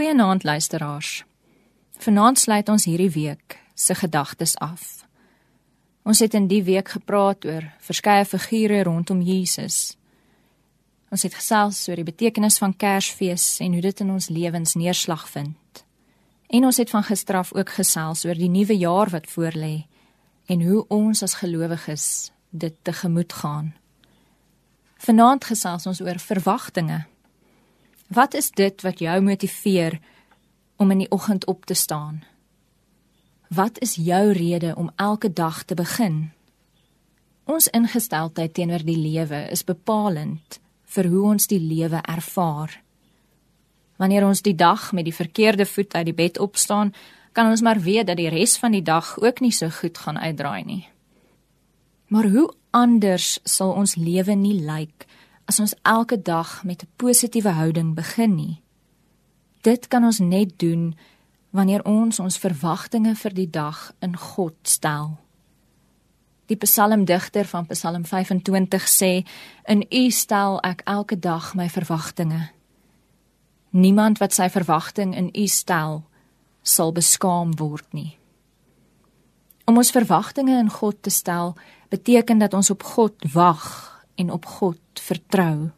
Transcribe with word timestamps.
Goeienaand 0.00 0.44
luisteraars. 0.44 1.24
Vanaand 1.98 2.38
sluit 2.38 2.68
ons 2.72 2.84
hierdie 2.88 3.10
week 3.12 3.58
se 3.74 3.94
gedagtes 3.94 4.54
af. 4.56 5.04
Ons 6.08 6.22
het 6.24 6.32
in 6.34 6.46
die 6.48 6.62
week 6.64 6.88
gepraat 6.88 7.44
oor 7.44 7.66
verskeie 7.84 8.24
figure 8.24 8.78
rondom 8.88 9.20
Jesus. 9.20 9.98
Ons 11.12 11.26
het 11.28 11.36
gesels 11.36 11.82
oor 11.88 12.00
die 12.00 12.06
betekenis 12.08 12.56
van 12.62 12.72
Kersfees 12.72 13.58
en 13.60 13.76
hoe 13.76 13.84
dit 13.90 14.00
in 14.00 14.14
ons 14.16 14.30
lewens 14.32 14.72
neerslag 14.80 15.28
vind. 15.28 15.84
En 16.48 16.64
ons 16.64 16.80
het 16.80 16.96
van 16.96 17.04
gisteraf 17.04 17.52
ook 17.52 17.76
gesels 17.76 18.24
oor 18.24 18.40
die 18.40 18.48
nuwe 18.48 18.78
jaar 18.80 19.12
wat 19.12 19.28
voorlê 19.28 19.84
en 20.48 20.64
hoe 20.64 20.86
ons 20.88 21.22
as 21.22 21.42
gelowiges 21.44 22.30
dit 22.48 22.80
tegemoet 22.88 23.36
gaan. 23.44 23.74
Vanaand 24.96 25.44
gesels 25.44 25.86
ons 25.92 26.00
oor 26.00 26.16
verwagtinge. 26.16 27.04
Wat 28.10 28.34
is 28.34 28.50
dit 28.50 28.82
wat 28.82 28.98
jou 28.98 29.20
motiveer 29.22 30.00
om 30.76 30.90
in 30.90 31.04
die 31.04 31.10
oggend 31.14 31.44
op 31.46 31.64
te 31.64 31.74
staan? 31.74 32.24
Wat 33.48 33.78
is 33.78 33.94
jou 33.94 34.32
rede 34.32 34.74
om 34.76 34.90
elke 34.96 35.32
dag 35.32 35.62
te 35.62 35.74
begin? 35.74 36.32
Ons 37.44 37.68
ingesteldheid 37.70 38.54
teenoor 38.54 38.82
die 38.82 38.98
lewe 38.98 39.44
is 39.54 39.62
bepalend 39.64 40.58
vir 40.90 41.06
hoe 41.06 41.22
ons 41.22 41.46
die 41.46 41.60
lewe 41.62 42.02
ervaar. 42.02 42.80
Wanneer 43.96 44.26
ons 44.26 44.42
die 44.42 44.56
dag 44.58 44.90
met 44.92 45.06
die 45.06 45.14
verkeerde 45.14 45.66
voet 45.66 45.94
uit 45.94 46.10
die 46.10 46.18
bed 46.24 46.38
opstaan, 46.38 46.90
kan 47.32 47.46
ons 47.46 47.62
maar 47.62 47.78
weet 47.78 48.10
dat 48.10 48.18
die 48.18 48.30
res 48.30 48.56
van 48.58 48.74
die 48.74 48.82
dag 48.82 49.14
ook 49.22 49.38
nie 49.40 49.54
so 49.54 49.70
goed 49.70 49.98
gaan 49.98 50.18
uitdraai 50.18 50.64
nie. 50.64 50.88
Maar 52.10 52.26
hoe 52.26 52.48
anders 52.70 53.38
sal 53.44 53.70
ons 53.70 53.94
lewe 53.94 54.34
nie 54.34 54.58
lyk 54.66 55.06
as 55.44 55.60
ons 55.60 55.74
elke 55.82 56.22
dag 56.22 56.64
met 56.64 56.82
'n 56.82 56.88
positiewe 56.96 57.50
houding 57.50 57.94
begin 57.94 58.34
nie. 58.34 58.62
Dit 59.60 59.88
kan 59.88 60.04
ons 60.04 60.18
net 60.18 60.58
doen 60.58 60.96
wanneer 61.50 61.84
ons 61.84 62.18
ons 62.18 62.38
verwagtinge 62.38 63.14
vir 63.14 63.34
die 63.34 63.50
dag 63.50 63.92
in 64.00 64.16
God 64.16 64.54
stel. 64.62 65.18
Die 66.46 66.56
psalmdigter 66.56 67.44
van 67.44 67.66
Psalm 67.66 68.04
25 68.04 68.88
sê: 68.88 69.26
"In 69.64 69.86
U 69.90 70.10
stel 70.10 70.60
ek 70.60 70.82
elke 70.84 71.18
dag 71.18 71.54
my 71.54 71.68
verwagtinge." 71.68 72.50
Niemand 73.70 74.18
wat 74.18 74.32
sy 74.32 74.48
verwagting 74.48 75.14
in 75.16 75.30
U 75.34 75.46
stel, 75.46 76.04
sal 76.62 76.92
beskaam 76.92 77.58
word 77.58 77.92
nie. 77.92 78.18
Om 79.64 79.76
ons 79.76 79.90
verwagtinge 79.90 80.58
in 80.58 80.70
God 80.70 81.02
te 81.02 81.10
stel, 81.10 81.54
beteken 81.88 82.38
dat 82.38 82.54
ons 82.54 82.70
op 82.70 82.82
God 82.82 83.14
wag 83.32 83.99
en 84.20 84.32
op 84.32 84.46
God 84.46 85.00
vertrou. 85.00 85.70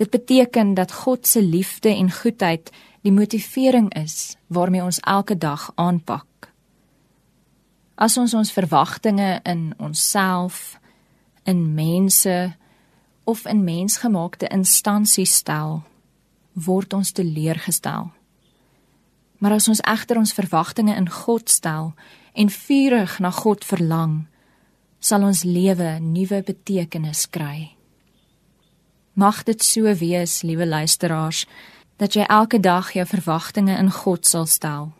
Dit 0.00 0.10
beteken 0.10 0.74
dat 0.74 0.92
God 0.92 1.26
se 1.26 1.42
liefde 1.42 1.88
en 1.88 2.10
goedheid 2.10 2.70
die 3.00 3.12
motivering 3.12 3.94
is 3.94 4.36
waarmee 4.46 4.82
ons 4.82 5.00
elke 5.00 5.38
dag 5.38 5.70
aanpak. 5.74 6.52
As 7.94 8.16
ons 8.16 8.34
ons 8.34 8.52
verwagtinge 8.52 9.40
in 9.44 9.74
onsself, 9.76 10.80
in 11.44 11.74
mense 11.74 12.56
of 13.24 13.44
in 13.46 13.64
mensgemaakte 13.64 14.48
instansies 14.48 15.34
stel, 15.34 15.82
word 16.52 16.92
ons 16.92 17.12
teleurgestel. 17.12 18.10
Maar 19.38 19.56
as 19.56 19.68
ons 19.68 19.80
egter 19.80 20.18
ons 20.20 20.32
verwagtinge 20.36 20.96
in 20.96 21.08
God 21.10 21.48
stel 21.48 21.92
en 22.32 22.50
vurig 22.50 23.18
na 23.20 23.30
God 23.30 23.64
verlang, 23.64 24.29
sal 25.00 25.24
ons 25.24 25.42
lewe 25.44 25.96
nuwe 26.04 26.42
betekenis 26.44 27.26
kry. 27.32 27.72
Mag 29.16 29.42
dit 29.48 29.62
so 29.64 29.88
wees, 29.96 30.42
liewe 30.44 30.66
luisteraars, 30.68 31.46
dat 32.00 32.14
jy 32.16 32.24
elke 32.28 32.60
dag 32.60 32.92
jou 32.92 33.04
verwagtinge 33.08 33.76
in 33.76 33.90
God 33.92 34.28
sal 34.28 34.46
stel. 34.46 34.92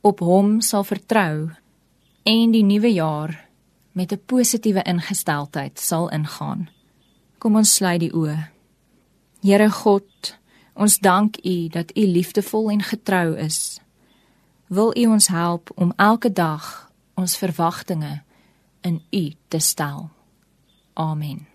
Op 0.00 0.20
Hom 0.24 0.60
sal 0.64 0.84
vertrou 0.84 1.50
en 2.28 2.52
die 2.52 2.64
nuwe 2.64 2.92
jaar 2.92 3.34
met 3.92 4.12
'n 4.12 4.22
positiewe 4.26 4.82
ingesteldheid 4.82 5.78
sal 5.80 6.08
ingaan. 6.10 6.68
Kom 7.38 7.56
ons 7.56 7.74
sluit 7.74 8.00
die 8.00 8.12
oë. 8.12 8.48
Here 9.42 9.70
God, 9.70 10.38
ons 10.74 10.98
dank 10.98 11.36
U 11.44 11.68
dat 11.68 11.96
U 11.96 12.06
liefdevol 12.06 12.70
en 12.70 12.82
getrou 12.82 13.36
is. 13.36 13.80
Wil 14.68 14.96
U 14.96 15.06
ons 15.06 15.28
help 15.28 15.70
om 15.74 15.92
elke 15.96 16.32
dag 16.32 16.90
ons 17.14 17.36
verwagtinge 17.36 18.22
in 18.88 19.02
U 19.10 19.32
te 19.48 19.58
stel. 19.58 20.10
Amen. 20.94 21.46